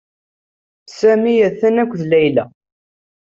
[0.99, 2.43] Sami atan akked Layla.